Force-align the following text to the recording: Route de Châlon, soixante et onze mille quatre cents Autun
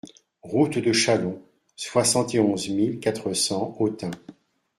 Route 0.41 0.79
de 0.79 0.91
Châlon, 0.93 1.39
soixante 1.75 2.33
et 2.33 2.39
onze 2.39 2.69
mille 2.69 2.99
quatre 2.99 3.33
cents 3.35 3.75
Autun 3.77 4.09